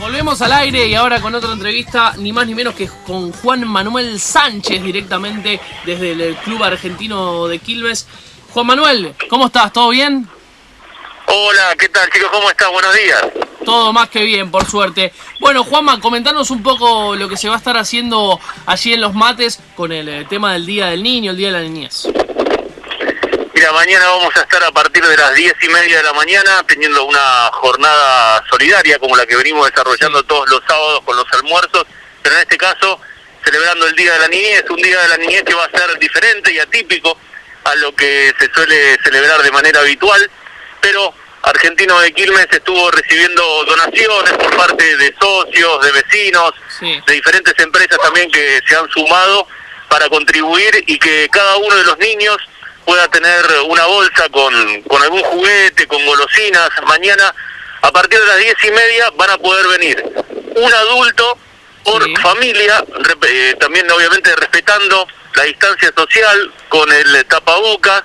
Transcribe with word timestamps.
Volvemos 0.00 0.40
al 0.40 0.54
aire 0.54 0.86
y 0.86 0.94
ahora 0.94 1.20
con 1.20 1.34
otra 1.34 1.52
entrevista, 1.52 2.14
ni 2.16 2.32
más 2.32 2.46
ni 2.46 2.54
menos 2.54 2.74
que 2.74 2.88
con 3.06 3.32
Juan 3.32 3.68
Manuel 3.68 4.18
Sánchez 4.18 4.82
directamente 4.82 5.60
desde 5.84 6.12
el 6.12 6.36
Club 6.36 6.64
Argentino 6.64 7.46
de 7.46 7.58
Quilmes. 7.58 8.06
Juan 8.54 8.66
Manuel, 8.66 9.14
¿cómo 9.28 9.48
estás? 9.48 9.70
¿Todo 9.74 9.90
bien? 9.90 10.26
Hola, 11.26 11.76
¿qué 11.78 11.90
tal 11.90 12.08
chicos? 12.10 12.30
¿Cómo 12.32 12.48
estás? 12.48 12.72
Buenos 12.72 12.94
días. 12.94 13.26
Todo 13.62 13.92
más 13.92 14.08
que 14.08 14.24
bien, 14.24 14.50
por 14.50 14.64
suerte. 14.64 15.12
Bueno, 15.38 15.64
Juanma, 15.64 16.00
comentanos 16.00 16.50
un 16.50 16.62
poco 16.62 17.14
lo 17.14 17.28
que 17.28 17.36
se 17.36 17.50
va 17.50 17.56
a 17.56 17.58
estar 17.58 17.76
haciendo 17.76 18.40
allí 18.64 18.94
en 18.94 19.02
los 19.02 19.12
mates 19.12 19.60
con 19.76 19.92
el 19.92 20.08
eh, 20.08 20.24
tema 20.24 20.54
del 20.54 20.64
Día 20.64 20.86
del 20.86 21.02
Niño, 21.02 21.32
el 21.32 21.36
Día 21.36 21.48
de 21.48 21.52
la 21.52 21.60
Niñez. 21.60 22.08
Mira, 23.60 23.72
mañana 23.72 24.08
vamos 24.08 24.34
a 24.38 24.40
estar 24.40 24.64
a 24.64 24.72
partir 24.72 25.04
de 25.04 25.14
las 25.18 25.34
diez 25.34 25.52
y 25.60 25.68
media 25.68 25.98
de 25.98 26.02
la 26.04 26.14
mañana 26.14 26.64
teniendo 26.66 27.04
una 27.04 27.50
jornada 27.52 28.42
solidaria 28.48 28.98
como 28.98 29.14
la 29.14 29.26
que 29.26 29.36
venimos 29.36 29.68
desarrollando 29.68 30.22
todos 30.22 30.48
los 30.48 30.62
sábados 30.66 31.02
con 31.04 31.14
los 31.14 31.26
almuerzos, 31.30 31.84
pero 32.22 32.36
en 32.36 32.40
este 32.40 32.56
caso 32.56 32.98
celebrando 33.44 33.86
el 33.86 33.94
Día 33.96 34.14
de 34.14 34.18
la 34.18 34.28
Niñez, 34.28 34.64
un 34.70 34.78
Día 34.78 35.02
de 35.02 35.08
la 35.08 35.18
Niñez 35.18 35.42
que 35.42 35.52
va 35.52 35.66
a 35.66 35.78
ser 35.78 35.98
diferente 35.98 36.50
y 36.54 36.58
atípico 36.58 37.18
a 37.64 37.74
lo 37.74 37.94
que 37.94 38.32
se 38.38 38.50
suele 38.50 38.96
celebrar 39.04 39.42
de 39.42 39.50
manera 39.50 39.80
habitual, 39.80 40.30
pero 40.80 41.12
Argentino 41.42 42.00
de 42.00 42.14
Quilmes 42.14 42.46
estuvo 42.50 42.90
recibiendo 42.90 43.64
donaciones 43.66 44.32
por 44.38 44.56
parte 44.56 44.96
de 44.96 45.14
socios, 45.20 45.84
de 45.84 45.92
vecinos, 45.92 46.52
de 46.80 47.12
diferentes 47.12 47.52
empresas 47.58 47.98
también 47.98 48.30
que 48.30 48.58
se 48.66 48.74
han 48.74 48.88
sumado 48.88 49.46
para 49.90 50.08
contribuir 50.08 50.82
y 50.86 50.98
que 50.98 51.28
cada 51.30 51.58
uno 51.58 51.76
de 51.76 51.84
los 51.84 51.98
niños 51.98 52.38
pueda 52.90 53.06
tener 53.06 53.46
una 53.68 53.86
bolsa 53.86 54.28
con, 54.30 54.82
con 54.82 55.00
algún 55.00 55.22
juguete, 55.22 55.86
con 55.86 56.04
golosinas. 56.04 56.70
Mañana, 56.88 57.32
a 57.82 57.92
partir 57.92 58.18
de 58.18 58.26
las 58.26 58.38
diez 58.38 58.56
y 58.64 58.70
media, 58.72 59.10
van 59.16 59.30
a 59.30 59.38
poder 59.38 59.68
venir 59.78 60.04
un 60.56 60.74
adulto 60.74 61.38
por 61.84 62.20
familia, 62.20 62.84
eh, 63.28 63.54
también 63.60 63.88
obviamente 63.92 64.34
respetando 64.34 65.06
la 65.34 65.44
distancia 65.44 65.92
social, 65.96 66.52
con 66.68 66.90
el 66.90 67.24
tapabocas, 67.26 68.02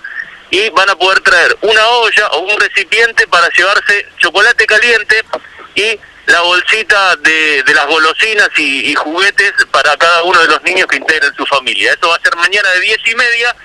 y 0.51 0.69
van 0.69 0.87
a 0.91 0.95
poder 0.95 1.19
traer 1.21 1.57
una 1.61 1.87
olla 1.87 2.27
o 2.33 2.39
un 2.41 2.59
recipiente 2.59 3.25
para 3.25 3.49
llevarse 3.57 4.05
chocolate 4.19 4.67
caliente 4.67 5.25
y 5.73 5.99
la 6.27 6.41
bolsita 6.41 7.15
de, 7.15 7.63
de 7.63 7.73
las 7.73 7.87
golosinas 7.87 8.49
y, 8.57 8.91
y, 8.91 8.93
juguetes 8.93 9.51
para 9.71 9.97
cada 9.97 10.21
uno 10.23 10.39
de 10.41 10.47
los 10.47 10.61
niños 10.61 10.85
que 10.85 10.97
integren 10.97 11.33
su 11.35 11.45
familia. 11.47 11.91
Eso 11.91 12.07
va 12.07 12.17
a 12.17 12.21
ser 12.21 12.35
mañana 12.35 12.69
de 12.69 12.81
diez 12.81 12.99
y 13.03 13.15
media 13.15 13.55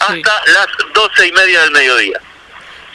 hasta 0.00 0.42
las 0.52 0.66
doce 0.94 1.26
y 1.26 1.32
media 1.32 1.62
del 1.62 1.70
mediodía. 1.72 2.20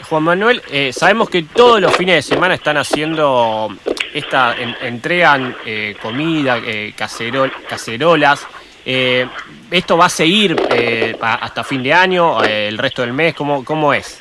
Juan 0.09 0.23
Manuel, 0.23 0.61
eh, 0.69 0.91
sabemos 0.93 1.29
que 1.29 1.43
todos 1.43 1.79
los 1.79 1.95
fines 1.95 2.15
de 2.15 2.21
semana 2.35 2.55
están 2.55 2.77
haciendo 2.77 3.75
esta, 4.13 4.55
entregan 4.81 5.55
eh, 5.65 5.95
comida, 6.01 6.59
eh, 6.63 6.93
cacerolas. 6.95 8.45
Eh, 8.85 9.25
¿Esto 9.71 9.97
va 9.97 10.07
a 10.07 10.09
seguir 10.09 10.61
eh, 10.69 11.17
hasta 11.21 11.63
fin 11.63 11.81
de 11.81 11.93
año, 11.93 12.43
eh, 12.43 12.67
el 12.67 12.77
resto 12.77 13.01
del 13.01 13.13
mes? 13.13 13.33
¿Cómo, 13.33 13.63
cómo 13.63 13.93
es? 13.93 14.19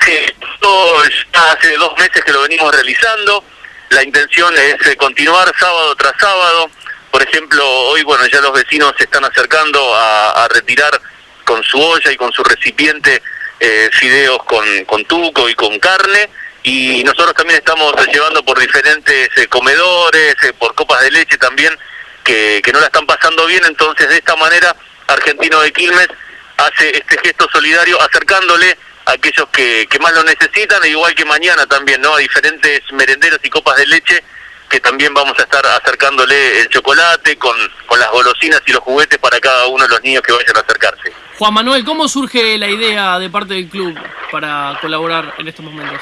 Sí, 0.00 0.12
esto 0.12 1.02
ya 1.32 1.52
hace 1.52 1.76
dos 1.76 1.92
meses 1.98 2.24
que 2.24 2.32
lo 2.32 2.42
venimos 2.42 2.74
realizando. 2.74 3.44
La 3.90 4.02
intención 4.02 4.52
es 4.56 4.96
continuar 4.96 5.52
sábado 5.58 5.94
tras 5.94 6.14
sábado. 6.18 6.70
Por 7.10 7.22
ejemplo, 7.22 7.64
hoy, 7.90 8.02
bueno, 8.02 8.26
ya 8.26 8.40
los 8.40 8.52
vecinos 8.52 8.92
se 8.96 9.04
están 9.04 9.24
acercando 9.24 9.94
a, 9.94 10.44
a 10.44 10.48
retirar 10.48 11.00
con 11.44 11.62
su 11.62 11.80
olla 11.80 12.10
y 12.10 12.16
con 12.16 12.32
su 12.32 12.42
recipiente 12.42 13.22
eh, 13.60 13.90
fideos 13.92 14.42
con, 14.44 14.84
con 14.84 15.04
tuco 15.04 15.48
y 15.48 15.54
con 15.54 15.78
carne. 15.78 16.28
Y 16.62 17.04
nosotros 17.04 17.34
también 17.34 17.58
estamos 17.58 17.94
llevando 18.12 18.44
por 18.44 18.58
diferentes 18.58 19.28
eh, 19.36 19.46
comedores, 19.48 20.34
eh, 20.44 20.52
por 20.58 20.74
copas 20.74 21.02
de 21.02 21.10
leche 21.10 21.36
también, 21.36 21.76
que, 22.22 22.60
que 22.64 22.72
no 22.72 22.80
la 22.80 22.86
están 22.86 23.06
pasando 23.06 23.46
bien. 23.46 23.62
Entonces, 23.66 24.08
de 24.08 24.16
esta 24.16 24.34
manera, 24.36 24.74
Argentino 25.06 25.60
de 25.60 25.72
Quilmes 25.72 26.08
hace 26.56 26.96
este 26.96 27.18
gesto 27.18 27.46
solidario 27.52 28.00
acercándole 28.00 28.76
a 29.04 29.12
aquellos 29.12 29.46
que, 29.50 29.86
que 29.90 29.98
más 29.98 30.14
lo 30.14 30.24
necesitan, 30.24 30.82
e 30.84 30.88
igual 30.88 31.14
que 31.14 31.24
mañana 31.26 31.66
también, 31.66 32.00
¿no? 32.00 32.14
A 32.14 32.18
diferentes 32.18 32.80
merenderos 32.92 33.40
y 33.42 33.50
copas 33.50 33.76
de 33.76 33.86
leche 33.86 34.24
que 34.70 34.80
también 34.80 35.12
vamos 35.14 35.38
a 35.38 35.42
estar 35.42 35.64
acercándole 35.66 36.60
el 36.60 36.68
chocolate 36.68 37.36
con, 37.36 37.56
con 37.86 38.00
las 38.00 38.10
golosinas 38.10 38.62
y 38.66 38.72
los 38.72 38.82
juguetes 38.82 39.18
para 39.18 39.38
cada 39.38 39.66
uno 39.66 39.84
de 39.84 39.90
los 39.90 40.02
niños 40.02 40.22
que 40.22 40.32
vayan 40.32 40.56
a 40.56 40.60
acercarse. 40.60 41.12
Juan 41.38 41.52
Manuel, 41.52 41.84
¿cómo 41.84 42.06
surge 42.06 42.56
la 42.58 42.68
idea 42.68 43.18
de 43.18 43.28
parte 43.28 43.54
del 43.54 43.68
club 43.68 43.98
para 44.30 44.78
colaborar 44.80 45.34
en 45.38 45.48
estos 45.48 45.64
momentos? 45.64 46.00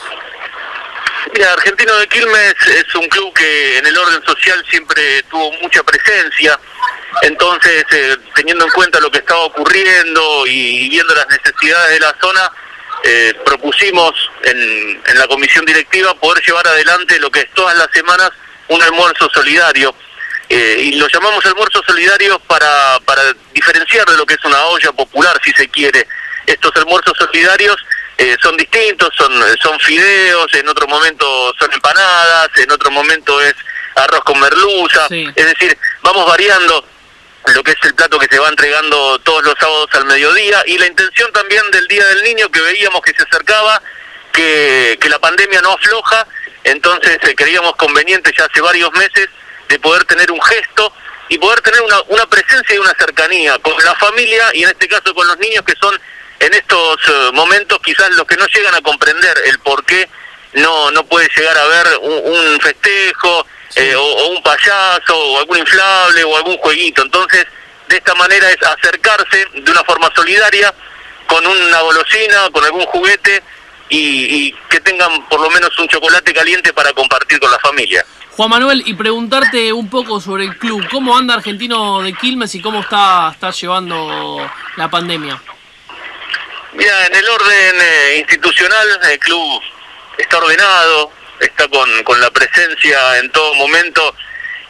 Mira, 1.33 1.53
Argentino 1.53 1.95
de 1.97 2.07
Quilmes 2.09 2.55
es 2.67 2.95
un 2.95 3.09
club 3.09 3.33
que 3.33 3.79
en 3.79 3.87
el 3.87 3.97
orden 3.97 4.23
social 4.25 4.63
siempre 4.69 5.23
tuvo 5.31 5.51
mucha 5.63 5.83
presencia, 5.85 6.59
entonces 7.23 7.85
eh, 7.93 8.17
teniendo 8.35 8.67
en 8.67 8.71
cuenta 8.73 9.01
lo 9.01 9.11
que 9.11 9.19
estaba 9.19 9.41
ocurriendo 9.45 10.47
y 10.47 10.91
viendo 10.91 11.15
las 11.15 11.27
necesidades 11.29 11.93
de 11.93 12.01
la 12.01 12.15
zona, 12.21 12.53
eh, 13.05 13.35
propusimos 13.47 14.13
en, 14.45 15.01
en 15.07 15.19
la 15.19 15.27
comisión 15.29 15.65
directiva 15.65 16.15
poder 16.15 16.45
llevar 16.45 16.67
adelante 16.67 17.19
lo 17.19 17.31
que 17.31 17.41
es 17.41 17.51
todas 17.55 17.77
las 17.77 17.89
semanas 17.93 18.31
un 18.69 18.83
almuerzo 18.83 19.31
solidario. 19.33 19.95
Eh, 20.55 20.77
y 20.83 20.93
lo 20.97 21.09
llamamos 21.09 21.47
almuerzo 21.47 21.83
solidario 21.87 22.39
para, 22.41 23.01
para 23.07 23.23
diferenciar 23.55 24.07
de 24.07 24.19
lo 24.19 24.27
que 24.27 24.35
es 24.35 24.45
una 24.45 24.63
olla 24.67 24.93
popular, 24.93 25.41
si 25.43 25.51
se 25.53 25.67
quiere. 25.69 26.07
Estos 26.45 26.77
almuerzos 26.77 27.17
solidarios 27.17 27.75
eh, 28.19 28.37
son 28.43 28.55
distintos, 28.59 29.09
son, 29.17 29.33
son 29.63 29.81
fideos, 29.81 30.53
en 30.53 30.69
otro 30.69 30.87
momento 30.87 31.55
son 31.59 31.73
empanadas, 31.73 32.51
en 32.57 32.71
otro 32.71 32.91
momento 32.91 33.41
es 33.41 33.55
arroz 33.95 34.23
con 34.25 34.39
merluza. 34.41 35.09
Sí. 35.09 35.27
Es 35.35 35.47
decir, 35.47 35.79
vamos 36.03 36.27
variando 36.27 36.85
lo 37.47 37.63
que 37.63 37.71
es 37.71 37.79
el 37.85 37.95
plato 37.95 38.19
que 38.19 38.29
se 38.29 38.39
va 38.39 38.51
entregando 38.51 39.19
todos 39.21 39.43
los 39.45 39.55
sábados 39.59 39.89
al 39.95 40.05
mediodía 40.05 40.63
y 40.67 40.77
la 40.77 40.87
intención 40.87 41.33
también 41.33 41.63
del 41.71 41.89
Día 41.89 42.05
del 42.09 42.25
Niño 42.25 42.51
que 42.51 42.61
veíamos 42.61 43.01
que 43.01 43.15
se 43.15 43.23
acercaba, 43.23 43.81
que, 44.31 44.99
que 45.01 45.09
la 45.09 45.19
pandemia 45.19 45.63
no 45.63 45.73
afloja, 45.73 46.27
entonces 46.63 47.17
eh, 47.23 47.35
creíamos 47.35 47.75
conveniente 47.77 48.35
ya 48.37 48.45
hace 48.45 48.61
varios 48.61 48.93
meses 48.93 49.31
de 49.73 49.79
poder 49.79 50.05
tener 50.05 50.31
un 50.31 50.43
gesto 50.43 50.93
y 51.31 51.39
poder 51.39 51.63
tener 51.63 51.81
una, 51.81 52.03
una 52.09 52.27
presencia 52.27 52.77
y 52.77 52.79
una 52.79 52.93
cercanía 52.99 53.59
con 53.61 53.73
la 53.83 53.95
familia 53.95 54.51
y 54.53 54.65
en 54.65 54.69
este 54.69 54.87
caso 54.87 55.15
con 55.15 55.27
los 55.27 55.39
niños 55.39 55.65
que 55.65 55.75
son 55.81 55.99
en 56.41 56.53
estos 56.53 56.99
eh, 57.09 57.31
momentos 57.33 57.79
quizás 57.83 58.11
los 58.11 58.27
que 58.27 58.37
no 58.37 58.45
llegan 58.49 58.75
a 58.75 58.83
comprender 58.83 59.35
el 59.47 59.59
por 59.61 59.83
qué 59.87 60.11
no, 60.53 60.91
no 60.91 61.07
puede 61.07 61.27
llegar 61.35 61.57
a 61.57 61.65
ver 61.65 61.87
un, 62.03 62.13
un 62.13 62.61
festejo 62.61 63.47
eh, 63.77 63.95
o, 63.95 64.03
o 64.03 64.29
un 64.33 64.43
payaso 64.43 65.17
o 65.17 65.39
algún 65.39 65.57
inflable 65.57 66.23
o 66.25 66.37
algún 66.37 66.59
jueguito. 66.59 67.01
Entonces, 67.01 67.47
de 67.89 67.97
esta 67.97 68.15
manera 68.15 68.51
es 68.51 68.63
acercarse 68.63 69.47
de 69.55 69.71
una 69.71 69.83
forma 69.85 70.11
solidaria 70.15 70.75
con 71.27 71.47
una 71.47 71.81
golosina, 71.81 72.51
con 72.53 72.63
algún 72.63 72.85
juguete 72.85 73.43
y, 73.89 74.49
y 74.49 74.53
que 74.69 74.81
tengan 74.81 75.27
por 75.31 75.41
lo 75.41 75.49
menos 75.49 75.71
un 75.79 75.89
chocolate 75.89 76.35
caliente 76.35 76.75
para 76.75 76.93
compartir 76.93 77.41
con 77.41 77.51
la 77.51 77.59
familia. 77.61 78.05
Juan 78.35 78.49
Manuel, 78.49 78.83
y 78.87 78.95
preguntarte 78.95 79.75
un 79.75 79.91
poco 79.91 80.19
sobre 80.19 80.45
el 80.45 80.57
club. 80.57 80.83
¿Cómo 80.91 81.15
anda 81.15 81.35
Argentino 81.35 82.01
de 82.01 82.15
Quilmes 82.15 82.55
y 82.55 82.63
cómo 82.63 82.81
está, 82.81 83.31
está 83.31 83.51
llevando 83.51 84.51
la 84.77 84.89
pandemia? 84.89 85.39
Mira, 86.73 87.07
en 87.09 87.15
el 87.15 87.29
orden 87.29 87.77
eh, 87.79 88.17
institucional 88.21 88.89
el 89.11 89.19
club 89.19 89.61
está 90.17 90.39
ordenado, 90.39 91.13
está 91.41 91.69
con, 91.69 92.03
con 92.05 92.19
la 92.23 92.31
presencia 92.31 93.19
en 93.19 93.31
todo 93.33 93.53
momento 93.55 94.17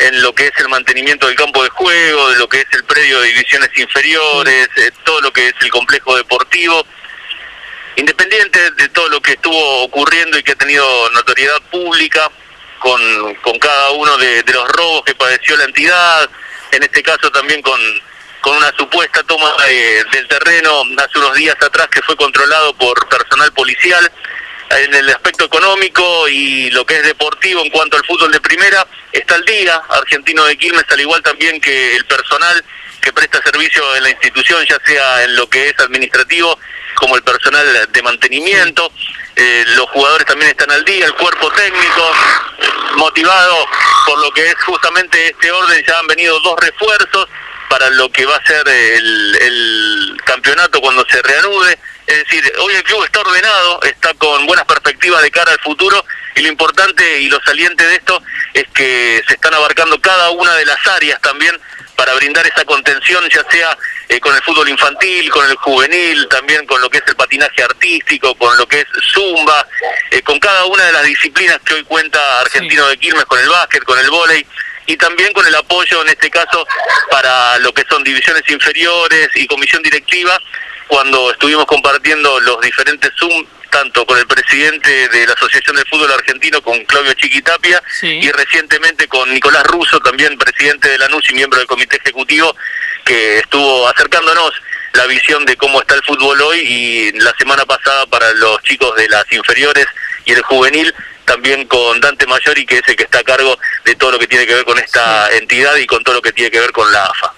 en 0.01 0.21
lo 0.23 0.35
que 0.35 0.47
es 0.49 0.53
el 0.59 0.69
mantenimiento 0.69 1.29
del 1.29 1.37
campo 1.37 1.63
de 1.63 1.69
juego, 1.69 2.31
de 2.31 2.39
lo 2.39 2.49
que 2.49 2.63
es 2.63 2.67
el 2.73 2.83
predio 2.83 3.21
de 3.21 3.29
divisiones 3.29 3.71
inferiores, 3.77 4.69
eh, 4.77 4.91
todo 5.05 5.21
lo 5.21 5.33
que 5.33 5.47
es 5.47 5.55
el 5.61 5.71
complejo 5.71 6.17
deportivo. 6.17 6.85
Independiente 7.95 8.73
de 8.73 8.89
todo 8.89 9.09
lo 9.09 9.21
que 9.21 9.33
estuvo 9.33 9.85
ocurriendo 9.85 10.37
y 10.37 10.43
que 10.43 10.51
ha 10.51 10.57
tenido 10.57 11.11
notoriedad 11.11 11.63
pública 11.71 12.29
con, 12.83 13.35
con 13.37 13.59
cada 13.59 13.91
uno 13.93 14.17
de, 14.19 14.43
de 14.43 14.53
los 14.53 14.69
robos 14.69 15.03
que 15.05 15.15
padeció 15.15 15.57
la 15.57 15.65
entidad, 15.65 16.29
en 16.73 16.83
este 16.83 17.03
caso 17.03 17.31
también 17.31 17.63
con, 17.63 17.81
con 18.41 18.57
una 18.57 18.73
supuesta 18.77 19.23
toma 19.23 19.51
de- 19.67 20.05
del 20.13 20.29
terreno 20.29 20.83
hace 20.99 21.19
unos 21.19 21.35
días 21.35 21.57
atrás 21.63 21.89
que 21.89 22.03
fue 22.03 22.17
controlado 22.17 22.75
por 22.77 23.09
personal 23.09 23.53
policial 23.53 24.11
en 24.79 24.95
el 24.95 25.09
aspecto 25.11 25.45
económico 25.45 26.29
y 26.29 26.71
lo 26.71 26.85
que 26.87 26.97
es 26.97 27.05
deportivo 27.05 27.63
en 27.63 27.71
cuanto 27.71 27.97
al 27.97 28.05
fútbol 28.05 28.33
de 28.33 28.41
primera 28.41 28.87
está 29.13 29.35
al 29.35 29.45
día. 29.45 29.81
Argentino 29.89 30.45
de 30.45 30.57
Quilmes 30.57 30.85
al 30.89 31.01
igual 31.01 31.23
también 31.23 31.61
que 31.61 31.97
el 31.97 32.05
personal 32.07 32.65
que 33.01 33.13
presta 33.13 33.43
servicio 33.43 33.97
en 33.97 34.05
la 34.05 34.11
institución 34.11 34.65
ya 34.69 34.79
sea 34.87 35.25
en 35.25 35.37
lo 35.37 35.49
que 35.49 35.69
es 35.69 35.79
administrativo 35.81 36.59
como 36.97 37.17
el 37.17 37.23
personal 37.23 37.89
de 37.91 38.03
mantenimiento. 38.03 38.93
Eh, 39.35 39.65
los 39.77 39.89
jugadores 39.91 40.27
también 40.27 40.51
están 40.51 40.71
al 40.71 40.85
día 40.85 41.07
el 41.07 41.15
cuerpo 41.15 41.51
técnico 41.53 42.13
motivado 42.97 43.67
por 44.07 44.19
lo 44.19 44.31
que 44.33 44.47
es 44.47 44.55
justamente 44.65 45.29
este 45.29 45.51
orden. 45.51 45.85
Ya 45.87 45.99
han 45.99 46.07
venido 46.07 46.39
dos 46.41 46.59
refuerzos 46.61 47.29
para 47.69 47.91
lo 47.91 48.11
que 48.13 48.27
va 48.27 48.37
a 48.37 48.47
ser 48.47 48.63
el 48.69 50.21
campeonato 50.25 50.81
cuando 50.81 51.05
se 51.11 51.21
reanude. 51.23 51.79
Es 52.07 52.19
decir, 52.19 52.53
hoy 52.59 52.75
el 52.75 52.83
club 52.83 53.05
está 53.05 53.21
ordenado, 53.21 53.83
está 53.83 54.13
con 54.15 54.47
buenas 54.47 54.65
perspectivas 54.67 55.23
de 55.23 55.31
cara 55.31 55.53
al 55.53 55.61
futuro 55.61 56.05
y 56.35 56.43
lo 56.43 56.49
importante 56.49 57.21
y 57.21 57.29
lo 57.29 57.41
saliente 57.45 57.85
de 57.87 57.95
esto 57.95 58.23
es 58.55 58.65
que 58.75 59.23
se 59.27 59.35
están 59.35 59.55
abarcando 59.55 60.01
cada 60.01 60.31
una 60.31 60.55
de 60.55 60.67
las 60.67 60.87
áreas 60.87 61.21
también 61.21 61.59
para 61.97 62.15
brindar 62.15 62.45
esa 62.47 62.65
contención, 62.65 63.23
ya 63.29 63.45
sea 63.51 63.79
eh, 64.09 64.19
con 64.19 64.35
el 64.35 64.43
fútbol 64.43 64.69
infantil, 64.69 65.31
con 65.31 65.49
el 65.49 65.57
juvenil, 65.57 66.27
también 66.29 66.67
con 66.67 66.81
lo 66.81 66.91
que 66.91 66.99
es 66.99 67.05
el 67.07 67.15
patinaje 67.15 67.63
artístico, 67.63 68.35
con 68.37 68.57
lo 68.57 68.67
que 68.67 68.81
es 68.81 68.87
zumba, 69.13 69.67
eh, 70.11 70.23
con 70.23 70.41
cada 70.41 70.65
una 70.65 70.85
de 70.85 70.93
las 70.93 71.05
disciplinas 71.05 71.61
que 71.65 71.75
hoy 71.75 71.85
cuenta 71.85 72.41
Argentino 72.41 72.89
de 72.89 72.99
Quilmes, 72.99 73.25
con 73.27 73.39
el 73.39 73.49
básquet, 73.49 73.85
con 73.85 73.99
el 73.99 74.11
vóley, 74.11 74.45
y 74.87 74.97
también 74.97 75.33
con 75.33 75.47
el 75.47 75.55
apoyo, 75.55 76.03
en 76.03 76.09
este 76.09 76.31
caso, 76.31 76.67
para 77.11 77.59
lo 77.59 77.73
que 77.73 77.85
son 77.89 78.03
divisiones 78.03 78.43
inferiores 78.49 79.29
y 79.35 79.47
comisión 79.47 79.83
directiva, 79.83 80.41
cuando 80.89 81.31
estuvimos 81.31 81.67
compartiendo 81.67 82.41
los 82.41 82.61
diferentes 82.61 83.11
Zoom 83.19 83.47
tanto 83.73 84.05
con 84.05 84.19
el 84.19 84.27
presidente 84.27 85.09
de 85.09 85.27
la 85.27 85.33
Asociación 85.33 85.77
de 85.77 85.85
Fútbol 85.87 86.13
Argentino, 86.13 86.61
con 86.61 86.79
Claudio 86.85 87.15
Chiquitapia, 87.15 87.83
y 88.03 88.31
recientemente 88.31 89.09
con 89.09 89.33
Nicolás 89.33 89.65
Russo, 89.65 89.99
también 90.01 90.37
presidente 90.37 90.91
de 90.91 90.99
la 90.99 91.09
NUS 91.09 91.31
y 91.31 91.35
miembro 91.35 91.59
del 91.59 91.67
comité 91.67 91.97
ejecutivo, 91.97 92.55
que 93.07 93.39
estuvo 93.39 93.89
acercándonos 93.89 94.53
la 94.93 95.07
visión 95.07 95.47
de 95.47 95.57
cómo 95.57 95.81
está 95.81 95.95
el 95.95 96.03
fútbol 96.03 96.39
hoy 96.43 96.59
y 96.61 97.13
la 97.13 97.33
semana 97.39 97.65
pasada 97.65 98.05
para 98.07 98.31
los 98.35 98.63
chicos 98.63 98.95
de 98.95 99.09
las 99.09 99.25
inferiores 99.33 99.87
y 100.27 100.33
el 100.33 100.43
juvenil, 100.43 100.95
también 101.25 101.67
con 101.67 102.01
Dante 102.01 102.27
Mayori, 102.27 102.67
que 102.67 102.79
es 102.79 102.89
el 102.89 102.97
que 102.97 103.05
está 103.05 103.21
a 103.21 103.25
cargo 103.25 103.59
de 103.85 103.95
todo 103.95 104.13
lo 104.13 104.19
que 104.19 104.27
tiene 104.27 104.47
que 104.47 104.55
ver 104.55 104.65
con 104.65 104.79
esta 104.79 105.31
entidad 105.37 105.77
y 105.77 105.87
con 105.87 106.03
todo 106.03 106.17
lo 106.17 106.23
que 106.23 106.33
tiene 106.33 106.51
que 106.51 106.61
ver 106.61 106.73
con 106.73 106.91
la 106.93 107.05
AFA. 107.05 107.35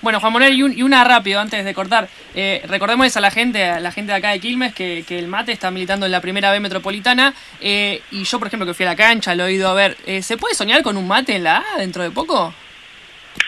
Bueno, 0.00 0.20
Juan 0.20 0.32
Manuel, 0.32 0.54
y, 0.54 0.82
una 0.82 1.02
rápido 1.02 1.40
antes 1.40 1.64
de 1.64 1.74
cortar. 1.74 2.08
Eh, 2.34 2.62
recordemos 2.68 3.16
a 3.16 3.20
la 3.20 3.32
gente, 3.32 3.64
a 3.64 3.80
la 3.80 3.90
gente 3.90 4.12
de 4.12 4.18
acá 4.18 4.30
de 4.30 4.38
Quilmes, 4.38 4.72
que, 4.72 5.04
el 5.08 5.26
mate 5.26 5.50
está 5.50 5.72
militando 5.72 6.06
en 6.06 6.12
la 6.12 6.20
primera 6.20 6.52
B 6.52 6.60
metropolitana. 6.60 7.34
Eh, 7.60 8.00
y 8.12 8.22
yo, 8.22 8.38
por 8.38 8.46
ejemplo, 8.46 8.64
que 8.64 8.74
fui 8.74 8.86
a 8.86 8.90
la 8.90 8.96
cancha, 8.96 9.34
lo 9.34 9.46
he 9.46 9.52
ido 9.52 9.68
a 9.68 9.74
ver. 9.74 9.96
Eh, 10.06 10.22
¿Se 10.22 10.36
puede 10.36 10.54
soñar 10.54 10.82
con 10.82 10.96
un 10.96 11.08
mate 11.08 11.34
en 11.34 11.44
la 11.44 11.64
A 11.74 11.78
dentro 11.78 12.04
de 12.04 12.12
poco? 12.12 12.54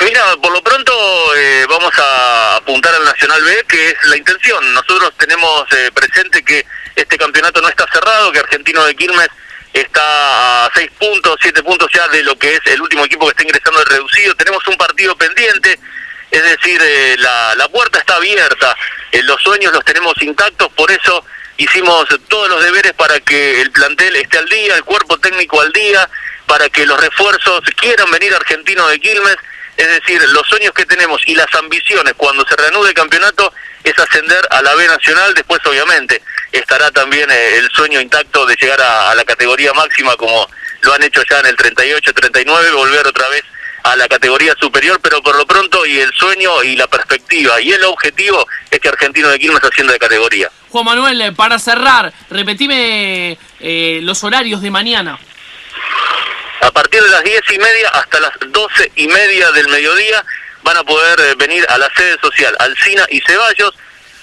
Mira, 0.04 0.22
por 0.42 0.52
lo 0.52 0.62
pronto 0.62 0.92
vamos 1.68 1.92
a 1.98 2.56
apuntar 2.56 2.94
al 2.94 3.04
Nacional 3.04 3.42
B, 3.42 3.64
que 3.68 3.88
es 3.88 3.94
la 4.04 4.16
intención. 4.16 4.74
Nosotros 4.74 5.12
tenemos 5.18 5.64
presente 5.94 6.42
que 6.42 6.64
este 6.96 7.16
campeonato 7.16 7.60
no 7.60 7.68
está 7.68 7.86
cerrado, 7.92 8.32
que 8.32 8.38
Argentino 8.38 8.84
de 8.84 8.94
Quilmes 8.94 9.28
está 9.72 10.66
a 10.66 10.70
6 10.74 10.90
puntos, 10.98 11.36
7 11.40 11.62
puntos 11.62 11.88
ya 11.94 12.08
de 12.08 12.22
lo 12.22 12.36
que 12.38 12.54
es 12.54 12.60
el 12.66 12.80
último 12.80 13.04
equipo 13.04 13.26
que 13.26 13.30
está 13.30 13.42
ingresando 13.42 13.80
al 13.80 13.86
reducido. 13.86 14.34
Tenemos 14.34 14.66
un 14.66 14.76
partido 14.76 15.16
pendiente 15.16 15.78
es 16.30 16.42
decir, 16.44 16.80
eh, 16.80 17.16
la, 17.18 17.54
la, 17.56 17.68
puerta 17.68 17.98
está 17.98 18.16
abierta, 18.16 18.76
eh, 19.10 19.22
los 19.24 19.40
sueños 19.42 19.72
los 19.72 19.84
tenemos 19.84 20.14
intactos, 20.22 20.68
por 20.74 20.90
eso 20.90 21.24
hicimos 21.56 22.06
todos 22.28 22.48
los 22.48 22.62
deberes 22.62 22.92
para 22.92 23.18
que 23.20 23.60
el 23.60 23.70
plantel 23.72 24.14
esté 24.16 24.38
al 24.38 24.48
día, 24.48 24.76
el 24.76 24.84
cuerpo 24.84 25.18
técnico 25.18 25.60
al 25.60 25.72
día, 25.72 26.08
para 26.46 26.68
que 26.68 26.86
los 26.86 27.00
refuerzos 27.00 27.60
quieran 27.76 28.10
venir 28.10 28.32
a 28.32 28.36
Argentino 28.36 28.86
de 28.88 29.00
Quilmes, 29.00 29.36
es 29.76 29.88
decir, 29.88 30.22
los 30.30 30.46
sueños 30.46 30.72
que 30.72 30.86
tenemos 30.86 31.20
y 31.26 31.34
las 31.34 31.52
ambiciones 31.54 32.14
cuando 32.16 32.46
se 32.46 32.56
reanude 32.56 32.90
el 32.90 32.94
campeonato 32.94 33.52
es 33.82 33.98
ascender 33.98 34.46
a 34.50 34.62
la 34.62 34.74
B 34.74 34.86
Nacional, 34.86 35.34
después 35.34 35.60
obviamente 35.64 36.22
estará 36.52 36.90
también 36.90 37.30
eh, 37.30 37.58
el 37.58 37.70
sueño 37.70 38.00
intacto 38.00 38.46
de 38.46 38.56
llegar 38.56 38.80
a, 38.80 39.10
a 39.10 39.14
la 39.14 39.24
categoría 39.24 39.72
máxima 39.72 40.16
como 40.16 40.48
lo 40.82 40.94
han 40.94 41.02
hecho 41.02 41.22
ya 41.28 41.40
en 41.40 41.46
el 41.46 41.56
38-39, 41.56 42.72
volver 42.74 43.06
otra 43.06 43.28
vez 43.28 43.42
a 43.82 43.96
la 43.96 44.08
categoría 44.08 44.54
superior, 44.60 45.00
pero 45.02 45.22
por 45.22 45.36
lo 45.36 45.46
pronto 45.46 45.86
y 45.86 45.98
el 45.98 46.12
sueño 46.12 46.62
y 46.62 46.76
la 46.76 46.86
perspectiva 46.86 47.60
y 47.60 47.72
el 47.72 47.84
objetivo 47.84 48.46
es 48.70 48.78
que 48.78 48.88
Argentino 48.88 49.28
de 49.28 49.38
Quilmes 49.38 49.62
ascienda 49.62 49.92
de 49.92 49.98
categoría. 49.98 50.50
Juan 50.68 50.84
Manuel, 50.84 51.20
eh, 51.20 51.32
para 51.32 51.58
cerrar, 51.58 52.12
repetime 52.30 53.38
eh, 53.60 54.00
los 54.02 54.22
horarios 54.22 54.62
de 54.62 54.70
mañana. 54.70 55.18
A 56.60 56.70
partir 56.72 57.02
de 57.02 57.08
las 57.08 57.24
diez 57.24 57.42
y 57.52 57.58
media 57.58 57.88
hasta 57.88 58.20
las 58.20 58.32
doce 58.48 58.92
y 58.96 59.08
media 59.08 59.50
del 59.52 59.68
mediodía 59.68 60.24
van 60.62 60.76
a 60.76 60.84
poder 60.84 61.18
eh, 61.20 61.34
venir 61.36 61.64
a 61.68 61.78
la 61.78 61.88
sede 61.96 62.18
social 62.20 62.54
Alcina 62.58 63.06
y 63.10 63.20
Ceballos, 63.26 63.74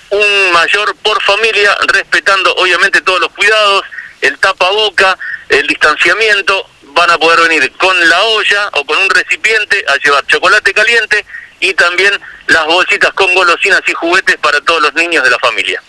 un 0.09 0.51
mayor 0.51 0.95
por 0.97 1.21
familia, 1.23 1.75
respetando 1.87 2.53
obviamente 2.55 3.01
todos 3.01 3.19
los 3.19 3.29
cuidados, 3.31 3.83
el 4.21 4.37
tapaboca, 4.39 5.17
el 5.49 5.67
distanciamiento, 5.67 6.67
van 6.93 7.11
a 7.11 7.17
poder 7.17 7.47
venir 7.47 7.71
con 7.73 8.09
la 8.09 8.21
olla 8.23 8.69
o 8.73 8.85
con 8.85 8.97
un 8.97 9.09
recipiente 9.09 9.83
a 9.87 9.97
llevar 9.97 10.25
chocolate 10.25 10.73
caliente 10.73 11.25
y 11.59 11.73
también 11.73 12.13
las 12.47 12.65
bolsitas 12.65 13.13
con 13.13 13.33
golosinas 13.35 13.81
y 13.87 13.93
juguetes 13.93 14.37
para 14.37 14.61
todos 14.61 14.81
los 14.81 14.93
niños 14.95 15.23
de 15.23 15.29
la 15.29 15.39
familia. 15.39 15.81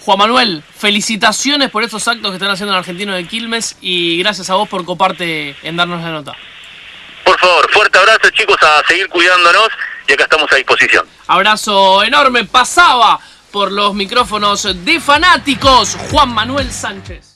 Juan 0.00 0.18
Manuel, 0.18 0.62
felicitaciones 0.76 1.70
por 1.70 1.82
estos 1.82 2.06
actos 2.08 2.30
que 2.30 2.36
están 2.36 2.50
haciendo 2.50 2.74
en 2.74 2.78
Argentino 2.78 3.14
de 3.14 3.26
Quilmes 3.26 3.76
y 3.80 4.18
gracias 4.18 4.50
a 4.50 4.54
vos 4.54 4.68
por 4.68 4.84
coparte 4.84 5.56
en 5.62 5.76
darnos 5.76 6.02
la 6.02 6.10
nota. 6.10 6.32
Por 7.24 7.38
favor, 7.38 7.70
fuerte 7.72 7.98
abrazo 7.98 8.28
chicos, 8.30 8.56
a 8.62 8.86
seguir 8.86 9.08
cuidándonos 9.08 9.68
y 10.06 10.12
acá 10.12 10.24
estamos 10.24 10.52
a 10.52 10.56
disposición. 10.56 11.06
Abrazo 11.26 12.02
enorme, 12.02 12.44
pasaba 12.44 13.18
por 13.54 13.70
los 13.70 13.94
micrófonos 13.94 14.64
de 14.84 14.98
fanáticos 14.98 15.96
Juan 16.10 16.34
Manuel 16.34 16.72
Sánchez. 16.72 17.33